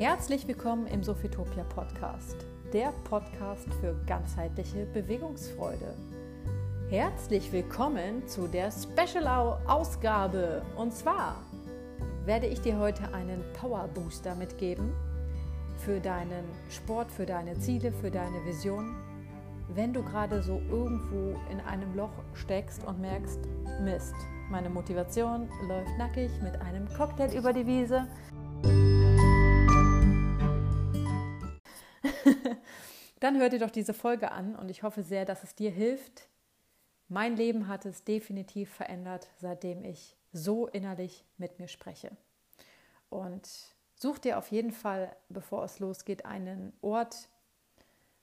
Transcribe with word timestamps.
Herzlich 0.00 0.48
willkommen 0.48 0.86
im 0.86 1.04
Sophitopia 1.04 1.62
Podcast, 1.62 2.46
der 2.72 2.90
Podcast 3.04 3.68
für 3.82 3.94
ganzheitliche 4.06 4.86
Bewegungsfreude. 4.86 5.94
Herzlich 6.88 7.52
willkommen 7.52 8.26
zu 8.26 8.48
der 8.48 8.70
Special-Ausgabe. 8.70 10.62
Und 10.78 10.94
zwar 10.94 11.42
werde 12.24 12.46
ich 12.46 12.62
dir 12.62 12.78
heute 12.78 13.12
einen 13.12 13.44
Power 13.52 13.88
Booster 13.88 14.34
mitgeben 14.36 14.90
für 15.84 16.00
deinen 16.00 16.46
Sport, 16.70 17.12
für 17.12 17.26
deine 17.26 17.58
Ziele, 17.58 17.92
für 17.92 18.10
deine 18.10 18.42
Vision. 18.46 18.96
Wenn 19.68 19.92
du 19.92 20.02
gerade 20.02 20.42
so 20.42 20.62
irgendwo 20.70 21.38
in 21.52 21.60
einem 21.60 21.94
Loch 21.94 22.24
steckst 22.32 22.86
und 22.86 23.02
merkst, 23.02 23.40
Mist, 23.82 24.14
meine 24.50 24.70
Motivation 24.70 25.50
läuft 25.68 25.98
nackig 25.98 26.30
mit 26.42 26.58
einem 26.62 26.88
Cocktail 26.96 27.36
über 27.36 27.52
die 27.52 27.66
Wiese 27.66 28.06
dann 33.20 33.38
hör 33.38 33.50
dir 33.50 33.58
doch 33.58 33.70
diese 33.70 33.94
Folge 33.94 34.32
an 34.32 34.56
und 34.56 34.70
ich 34.70 34.82
hoffe 34.82 35.02
sehr, 35.02 35.24
dass 35.24 35.44
es 35.44 35.54
dir 35.54 35.70
hilft. 35.70 36.28
Mein 37.08 37.36
Leben 37.36 37.68
hat 37.68 37.84
es 37.84 38.04
definitiv 38.04 38.70
verändert, 38.72 39.28
seitdem 39.38 39.84
ich 39.84 40.16
so 40.32 40.66
innerlich 40.66 41.24
mit 41.38 41.58
mir 41.58 41.68
spreche. 41.68 42.12
Und 43.10 43.48
such 43.94 44.18
dir 44.18 44.38
auf 44.38 44.50
jeden 44.50 44.72
Fall, 44.72 45.14
bevor 45.28 45.64
es 45.64 45.80
losgeht, 45.80 46.24
einen 46.24 46.72
Ort, 46.80 47.28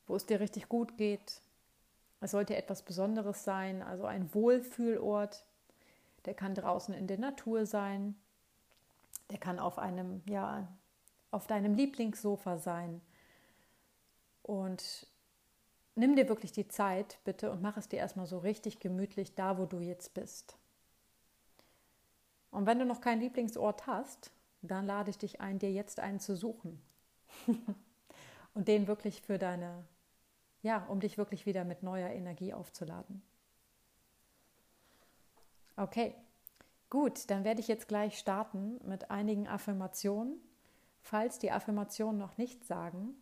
wo 0.07 0.15
es 0.15 0.25
dir 0.25 0.39
richtig 0.39 0.69
gut 0.69 0.97
geht. 0.97 1.41
Es 2.21 2.31
sollte 2.31 2.55
etwas 2.55 2.81
Besonderes 2.81 3.43
sein, 3.43 3.83
also 3.83 4.05
ein 4.05 4.33
Wohlfühlort. 4.33 5.45
Der 6.25 6.33
kann 6.33 6.55
draußen 6.55 6.93
in 6.93 7.07
der 7.07 7.19
Natur 7.19 7.65
sein. 7.65 8.15
Der 9.29 9.37
kann 9.37 9.59
auf 9.59 9.77
einem, 9.77 10.23
ja, 10.27 10.67
auf 11.29 11.45
deinem 11.45 11.75
Lieblingssofa 11.75 12.57
sein. 12.57 13.01
Und 14.47 15.05
nimm 15.95 16.15
dir 16.15 16.29
wirklich 16.29 16.53
die 16.53 16.69
Zeit, 16.69 17.19
bitte, 17.25 17.51
und 17.51 17.61
mach 17.61 17.75
es 17.75 17.89
dir 17.89 17.97
erstmal 17.97 18.27
so 18.27 18.39
richtig 18.39 18.79
gemütlich 18.79 19.35
da, 19.35 19.57
wo 19.57 19.65
du 19.65 19.81
jetzt 19.81 20.13
bist. 20.13 20.57
Und 22.49 22.65
wenn 22.65 22.79
du 22.79 22.85
noch 22.85 23.01
keinen 23.01 23.19
Lieblingsort 23.21 23.87
hast, 23.87 24.31
dann 24.61 24.85
lade 24.85 25.09
ich 25.09 25.17
dich 25.17 25.41
ein, 25.41 25.59
dir 25.59 25.71
jetzt 25.71 25.99
einen 25.99 26.21
zu 26.21 26.37
suchen. 26.37 26.81
und 28.53 28.69
den 28.69 28.87
wirklich 28.87 29.21
für 29.21 29.37
deine, 29.37 29.83
ja, 30.61 30.85
um 30.85 31.01
dich 31.01 31.17
wirklich 31.17 31.45
wieder 31.45 31.65
mit 31.65 31.83
neuer 31.83 32.09
Energie 32.09 32.53
aufzuladen. 32.53 33.21
Okay, 35.75 36.15
gut, 36.89 37.29
dann 37.29 37.43
werde 37.43 37.59
ich 37.59 37.67
jetzt 37.67 37.89
gleich 37.89 38.17
starten 38.17 38.79
mit 38.87 39.11
einigen 39.11 39.45
Affirmationen. 39.47 40.39
Falls 41.01 41.37
die 41.37 41.51
Affirmationen 41.51 42.17
noch 42.17 42.37
nichts 42.37 42.65
sagen, 42.67 43.13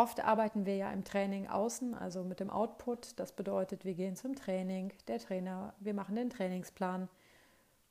Oft 0.00 0.20
arbeiten 0.20 0.64
wir 0.64 0.76
ja 0.76 0.90
im 0.92 1.04
Training 1.04 1.46
außen, 1.46 1.92
also 1.94 2.24
mit 2.24 2.40
dem 2.40 2.48
Output. 2.48 3.20
Das 3.20 3.32
bedeutet, 3.32 3.84
wir 3.84 3.92
gehen 3.92 4.16
zum 4.16 4.34
Training, 4.34 4.94
der 5.08 5.18
Trainer, 5.18 5.74
wir 5.78 5.92
machen 5.92 6.16
den 6.16 6.30
Trainingsplan. 6.30 7.06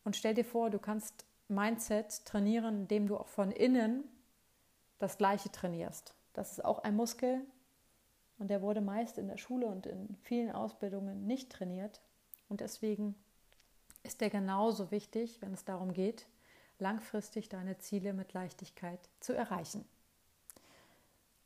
Und 0.03 0.15
stell 0.15 0.33
dir 0.33 0.43
vor, 0.43 0.71
du 0.71 0.79
kannst 0.79 1.27
Mindset 1.49 2.25
trainieren, 2.25 2.79
indem 2.79 3.05
du 3.05 3.15
auch 3.15 3.27
von 3.27 3.51
innen 3.51 4.05
das 4.97 5.19
Gleiche 5.19 5.51
trainierst. 5.51 6.15
Das 6.33 6.53
ist 6.53 6.65
auch 6.65 6.79
ein 6.79 6.95
Muskel 6.95 7.45
und 8.39 8.47
der 8.47 8.63
wurde 8.63 8.81
meist 8.81 9.19
in 9.19 9.27
der 9.27 9.37
Schule 9.37 9.67
und 9.67 9.85
in 9.85 10.17
vielen 10.23 10.51
Ausbildungen 10.51 11.27
nicht 11.27 11.51
trainiert. 11.51 12.01
Und 12.47 12.61
deswegen 12.61 13.13
ist 14.01 14.19
der 14.19 14.31
genauso 14.31 14.89
wichtig, 14.89 15.43
wenn 15.43 15.53
es 15.53 15.63
darum 15.63 15.93
geht, 15.93 16.25
langfristig 16.79 17.49
deine 17.49 17.77
Ziele 17.77 18.13
mit 18.13 18.33
Leichtigkeit 18.33 18.99
zu 19.19 19.33
erreichen. 19.33 19.85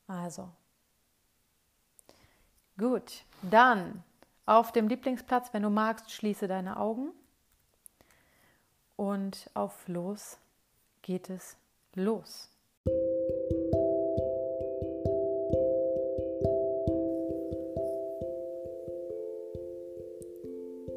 Also, 0.08 0.49
gut, 2.78 3.23
dann 3.42 4.04
auf 4.45 4.72
dem 4.72 4.88
Lieblingsplatz, 4.88 5.54
wenn 5.54 5.64
du 5.64 5.70
magst, 5.70 6.11
schließe 6.11 6.48
deine 6.48 6.78
Augen 6.78 7.11
und 8.95 9.50
auf 9.54 9.88
los 9.88 10.38
geht 11.02 11.30
es 11.30 11.58
los. 11.95 12.50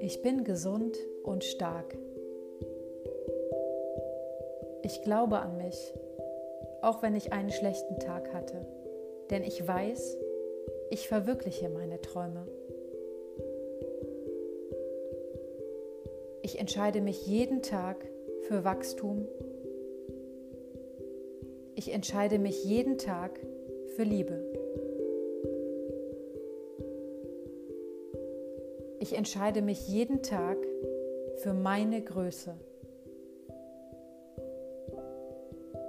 Ich 0.00 0.22
bin 0.22 0.44
gesund 0.44 0.96
und 1.24 1.42
stark. 1.42 1.96
Ich 4.82 5.02
glaube 5.02 5.40
an 5.40 5.56
mich, 5.56 5.94
auch 6.80 7.02
wenn 7.02 7.16
ich 7.16 7.32
einen 7.32 7.50
schlechten 7.50 7.98
Tag 7.98 8.32
hatte 8.32 8.66
denn 9.30 9.42
ich 9.42 9.66
weiß, 9.66 10.16
ich 10.90 11.08
verwirkliche 11.08 11.68
meine 11.68 12.00
Träume. 12.00 12.46
Ich 16.42 16.58
entscheide 16.60 17.00
mich 17.00 17.26
jeden 17.26 17.62
Tag 17.62 18.06
für 18.42 18.64
Wachstum. 18.64 19.26
Ich 21.74 21.92
entscheide 21.92 22.38
mich 22.38 22.64
jeden 22.64 22.98
Tag 22.98 23.40
für 23.96 24.04
Liebe. 24.04 24.42
Ich 29.00 29.16
entscheide 29.16 29.62
mich 29.62 29.88
jeden 29.88 30.22
Tag 30.22 30.56
für 31.36 31.52
meine 31.52 32.02
Größe. 32.02 32.54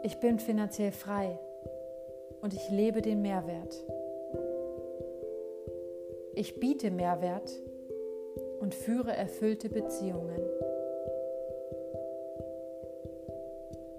Ich 0.03 0.19
bin 0.19 0.39
finanziell 0.39 0.91
frei 0.91 1.39
und 2.41 2.53
ich 2.53 2.69
lebe 2.69 3.01
den 3.01 3.21
Mehrwert. 3.21 3.83
Ich 6.39 6.59
biete 6.59 6.91
Mehrwert 6.91 7.51
und 8.59 8.75
führe 8.75 9.11
erfüllte 9.11 9.69
Beziehungen. 9.69 10.39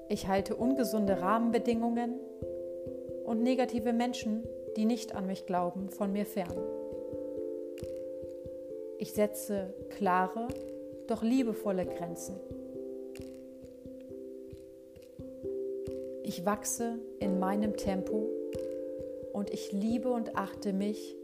Ich 0.08 0.28
halte 0.28 0.54
ungesunde 0.54 1.20
Rahmenbedingungen 1.20 2.20
und 3.24 3.42
negative 3.42 3.92
Menschen, 3.92 4.44
die 4.76 4.84
nicht 4.84 5.16
an 5.16 5.26
mich 5.26 5.46
glauben, 5.46 5.90
von 5.90 6.12
mir 6.12 6.26
fern. 6.26 6.56
Ich 8.98 9.14
setze 9.14 9.74
klare, 9.88 10.46
doch 11.08 11.24
liebevolle 11.24 11.86
Grenzen. 11.86 12.36
Ich 16.22 16.46
wachse 16.46 17.00
in 17.18 17.40
meinem 17.40 17.76
Tempo 17.76 18.28
und 19.32 19.50
ich 19.50 19.72
liebe 19.72 20.12
und 20.12 20.36
achte 20.36 20.72
mich 20.72 21.16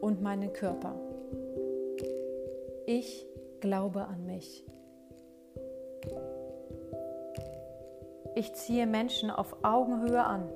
und 0.00 0.22
meinen 0.22 0.52
Körper. 0.52 0.94
Ich 2.86 3.26
glaube 3.60 4.06
an 4.06 4.26
mich. 4.26 4.64
Ich 8.34 8.52
ziehe 8.54 8.86
Menschen 8.86 9.30
auf 9.30 9.56
Augenhöhe 9.62 10.22
an. 10.22 10.48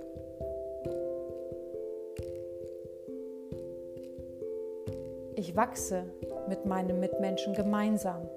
Ich 5.34 5.56
wachse 5.56 6.04
mit 6.48 6.66
meinen 6.66 7.00
Mitmenschen 7.00 7.54
gemeinsam. 7.54 8.28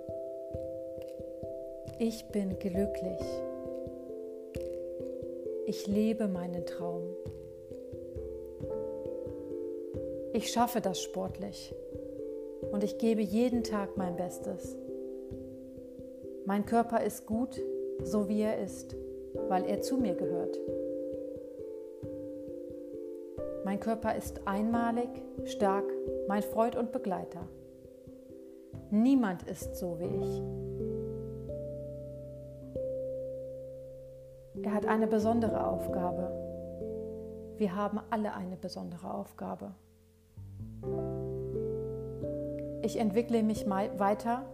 Ich 2.00 2.26
bin 2.30 2.58
glücklich. 2.60 3.20
Ich 5.66 5.86
lebe 5.88 6.28
meinen 6.28 6.66
Traum. 6.66 7.04
Ich 10.36 10.52
schaffe 10.52 10.82
das 10.82 11.00
sportlich 11.00 11.76
und 12.72 12.84
ich 12.84 12.98
gebe 12.98 13.22
jeden 13.22 13.64
Tag 13.64 13.98
mein 13.98 14.16
Bestes. 14.16 14.76
Mein 16.48 16.66
Körper 16.66 17.04
ist 17.04 17.28
gut, 17.28 17.62
so 18.02 18.28
wie 18.28 18.42
er 18.42 18.58
ist, 18.58 18.96
weil 19.48 19.64
er 19.66 19.84
zu 19.84 19.96
mir 19.96 20.16
gehört. 20.16 20.58
Mein 23.64 23.80
Körper 23.80 24.16
ist 24.16 24.48
einmalig, 24.48 25.08
stark, 25.46 25.86
mein 26.28 26.42
Freund 26.42 26.76
und 26.76 26.92
Begleiter. 26.92 27.48
Niemand 28.90 29.44
ist 29.44 29.76
so 29.76 30.00
wie 30.00 30.06
ich. 30.06 30.42
Er 34.66 34.74
hat 34.74 34.88
eine 34.88 35.06
besondere 35.06 35.68
Aufgabe. 35.68 36.32
Wir 37.58 37.76
haben 37.76 38.00
alle 38.10 38.34
eine 38.34 38.58
besondere 38.58 39.14
Aufgabe. 39.14 39.76
Ich 42.82 43.00
entwickle 43.00 43.44
mich 43.44 43.66
weiter, 43.68 44.46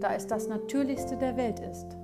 da 0.00 0.14
es 0.14 0.26
das 0.26 0.48
Natürlichste 0.48 1.16
der 1.16 1.36
Welt 1.36 1.60
ist. 1.60 1.96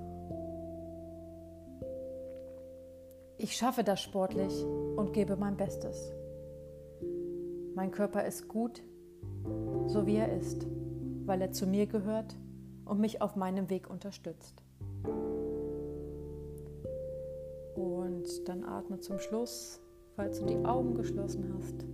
Ich 3.39 3.55
schaffe 3.55 3.83
das 3.83 4.01
sportlich 4.01 4.65
und 4.95 5.13
gebe 5.13 5.35
mein 5.35 5.57
Bestes. 5.57 6.13
Mein 7.75 7.91
Körper 7.91 8.25
ist 8.25 8.47
gut, 8.47 8.83
so 9.87 10.05
wie 10.05 10.15
er 10.15 10.35
ist, 10.35 10.67
weil 11.25 11.41
er 11.41 11.51
zu 11.51 11.67
mir 11.67 11.85
gehört 11.85 12.35
und 12.85 12.99
mich 12.99 13.21
auf 13.21 13.35
meinem 13.35 13.69
Weg 13.69 13.89
unterstützt. 13.89 14.63
Und 17.75 18.47
dann 18.47 18.63
atme 18.63 18.99
zum 18.99 19.19
Schluss, 19.19 19.79
falls 20.15 20.39
du 20.39 20.45
die 20.45 20.65
Augen 20.65 20.95
geschlossen 20.95 21.53
hast. 21.57 21.85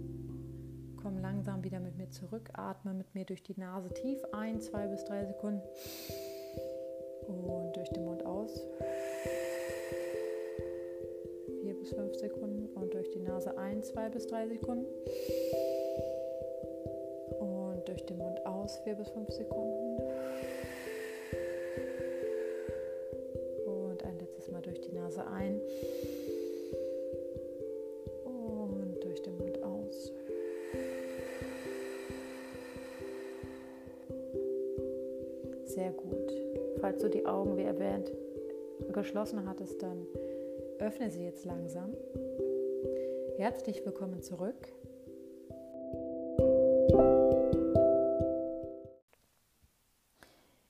Komm 1.04 1.18
langsam 1.18 1.62
wieder 1.66 1.82
mit 1.82 1.98
mir 1.98 2.10
zurück. 2.10 2.50
Atme 2.54 2.94
mit 2.94 3.14
mir 3.14 3.26
durch 3.26 3.44
die 3.44 3.60
Nase 3.60 3.90
tief 3.90 4.24
ein, 4.32 4.62
zwei 4.62 4.88
bis 4.88 5.04
drei 5.04 5.26
Sekunden. 5.26 5.62
Und 7.28 7.76
durch 7.76 7.90
den 7.90 8.06
Mund 8.06 8.26
aus. 8.26 8.62
Vier 11.62 11.74
bis 11.78 11.90
fünf 11.90 12.16
Sekunden. 12.16 12.68
Und 12.74 12.94
durch 12.94 13.10
die 13.10 13.20
Nase 13.20 13.58
ein, 13.58 13.84
zwei 13.84 14.08
bis 14.08 14.28
drei 14.28 14.48
Sekunden. 14.48 14.86
Und 17.40 17.86
durch 17.86 18.06
den 18.06 18.18
Mund 18.18 18.46
aus. 18.46 18.78
Vier 18.86 18.96
bis 18.96 19.10
fünf 19.10 19.30
Sekunden. 19.30 19.83
Sehr 35.74 35.92
gut. 35.92 36.32
Falls 36.82 37.02
du 37.02 37.10
die 37.10 37.26
Augen, 37.26 37.58
wie 37.58 37.64
erwähnt, 37.64 38.12
geschlossen 38.92 39.50
hattest, 39.50 39.82
dann 39.82 40.06
öffne 40.78 41.10
sie 41.10 41.24
jetzt 41.24 41.46
langsam. 41.46 41.96
Herzlich 43.38 43.84
willkommen 43.84 44.22
zurück. 44.22 44.72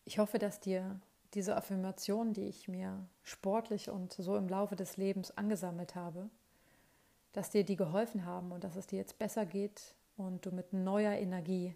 Ich 0.05 0.19
hoffe, 0.19 0.39
dass 0.39 0.61
dir 0.61 1.01
diese 1.33 1.57
Affirmationen, 1.57 2.31
die 2.31 2.47
ich 2.47 2.69
mir 2.69 3.05
sportlich 3.23 3.89
und 3.89 4.13
so 4.13 4.37
im 4.37 4.47
Laufe 4.47 4.77
des 4.77 4.95
Lebens 4.95 5.37
angesammelt 5.37 5.95
habe, 5.95 6.29
dass 7.33 7.49
dir 7.49 7.65
die 7.65 7.75
geholfen 7.75 8.25
haben 8.25 8.53
und 8.53 8.63
dass 8.63 8.77
es 8.77 8.87
dir 8.87 8.99
jetzt 8.99 9.19
besser 9.19 9.45
geht 9.45 9.95
und 10.15 10.45
du 10.45 10.51
mit 10.51 10.71
neuer 10.71 11.13
Energie 11.13 11.75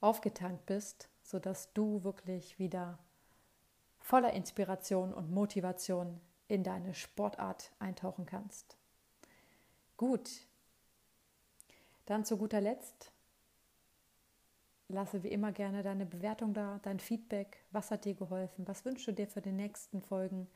aufgetankt 0.00 0.66
bist, 0.66 1.08
sodass 1.28 1.74
du 1.74 2.02
wirklich 2.04 2.58
wieder 2.58 2.98
voller 3.98 4.32
Inspiration 4.32 5.12
und 5.12 5.30
Motivation 5.30 6.18
in 6.48 6.64
deine 6.64 6.94
Sportart 6.94 7.70
eintauchen 7.78 8.24
kannst. 8.24 8.78
Gut, 9.98 10.30
dann 12.06 12.24
zu 12.24 12.38
guter 12.38 12.62
Letzt 12.62 13.12
lasse 14.88 15.22
wie 15.22 15.28
immer 15.28 15.52
gerne 15.52 15.82
deine 15.82 16.06
Bewertung 16.06 16.54
da, 16.54 16.80
dein 16.82 16.98
Feedback. 16.98 17.62
Was 17.72 17.90
hat 17.90 18.06
dir 18.06 18.14
geholfen? 18.14 18.66
Was 18.66 18.86
wünschst 18.86 19.08
du 19.08 19.12
dir 19.12 19.26
für 19.26 19.42
die 19.42 19.52
nächsten 19.52 20.00
Folgen 20.00 20.48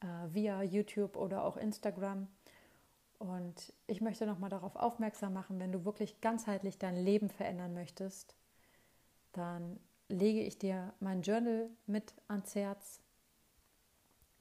äh, 0.00 0.06
via 0.32 0.62
YouTube 0.62 1.18
oder 1.18 1.44
auch 1.44 1.58
Instagram? 1.58 2.28
Und 3.18 3.74
ich 3.86 4.00
möchte 4.00 4.24
nochmal 4.24 4.48
darauf 4.48 4.74
aufmerksam 4.74 5.34
machen, 5.34 5.60
wenn 5.60 5.72
du 5.72 5.84
wirklich 5.84 6.22
ganzheitlich 6.22 6.78
dein 6.78 6.96
Leben 6.96 7.28
verändern 7.28 7.74
möchtest, 7.74 8.34
dann 9.32 9.78
lege 10.08 10.42
ich 10.42 10.58
dir 10.58 10.94
mein 11.00 11.22
Journal 11.22 11.70
mit 11.86 12.14
ans 12.28 12.54
Herz, 12.54 13.00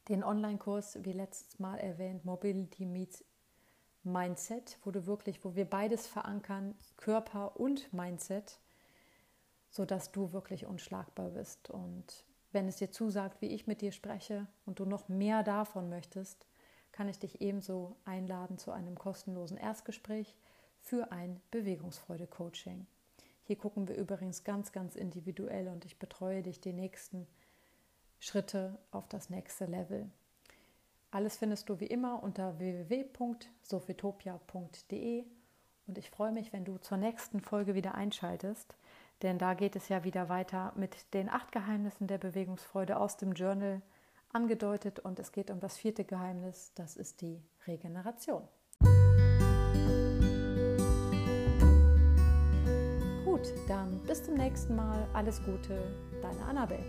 den 0.07 0.23
Online-Kurs, 0.23 0.99
wie 1.03 1.11
letztes 1.11 1.59
Mal 1.59 1.77
erwähnt, 1.77 2.23
Mobility 2.23 2.85
Meets 2.85 3.23
Mindset, 4.03 4.77
wo 4.83 4.91
du 4.91 5.05
wirklich, 5.05 5.43
wo 5.43 5.55
wir 5.55 5.65
beides 5.65 6.07
verankern, 6.07 6.75
Körper 6.95 7.59
und 7.59 7.91
Mindset, 7.91 8.59
sodass 9.69 10.11
du 10.11 10.31
wirklich 10.31 10.65
unschlagbar 10.65 11.29
bist. 11.31 11.69
Und 11.69 12.25
wenn 12.53 12.69
es 12.69 12.77
dir 12.77 12.89
zusagt, 12.89 13.41
wie 13.41 13.47
ich 13.47 13.67
mit 13.67 13.81
dir 13.81 13.91
spreche 13.91 14.47
und 14.65 14.79
du 14.79 14.85
noch 14.85 15.09
mehr 15.09 15.43
davon 15.43 15.89
möchtest, 15.89 16.45
kann 16.93 17.09
ich 17.09 17.19
dich 17.19 17.41
ebenso 17.41 17.97
einladen 18.05 18.57
zu 18.57 18.71
einem 18.71 18.97
kostenlosen 18.97 19.57
Erstgespräch 19.57 20.35
für 20.79 21.11
ein 21.11 21.41
Bewegungsfreude-Coaching. 21.51 22.87
Hier 23.47 23.55
gucken 23.55 23.87
wir 23.87 23.95
übrigens 23.95 24.43
ganz, 24.43 24.71
ganz 24.73 24.97
individuell 24.97 25.69
und 25.69 25.85
ich 25.85 25.97
betreue 25.97 26.43
dich 26.43 26.59
die 26.59 26.73
nächsten 26.73 27.25
Schritte 28.19 28.77
auf 28.91 29.07
das 29.07 29.29
nächste 29.29 29.63
Level. 29.63 30.11
Alles 31.11 31.37
findest 31.37 31.69
du 31.69 31.79
wie 31.79 31.85
immer 31.85 32.21
unter 32.21 32.59
www.sophitopia.de 32.59 35.23
und 35.87 35.97
ich 35.97 36.09
freue 36.09 36.33
mich, 36.33 36.51
wenn 36.51 36.65
du 36.65 36.77
zur 36.79 36.97
nächsten 36.97 37.39
Folge 37.39 37.73
wieder 37.73 37.95
einschaltest, 37.95 38.75
denn 39.21 39.39
da 39.39 39.53
geht 39.53 39.77
es 39.77 39.87
ja 39.87 40.03
wieder 40.03 40.27
weiter 40.27 40.73
mit 40.75 41.13
den 41.13 41.29
acht 41.29 41.53
Geheimnissen 41.53 42.07
der 42.07 42.17
Bewegungsfreude 42.17 42.99
aus 42.99 43.15
dem 43.15 43.31
Journal 43.31 43.81
angedeutet 44.33 44.99
und 44.99 45.19
es 45.19 45.31
geht 45.31 45.51
um 45.51 45.61
das 45.61 45.77
vierte 45.77 46.03
Geheimnis, 46.03 46.73
das 46.75 46.97
ist 46.97 47.21
die 47.21 47.41
Regeneration. 47.65 48.45
Gut, 53.37 53.53
dann 53.67 53.99
bis 54.07 54.23
zum 54.23 54.33
nächsten 54.33 54.75
Mal. 54.75 55.07
Alles 55.13 55.39
Gute, 55.43 55.77
deine 56.23 56.41
Annabelle. 56.49 56.83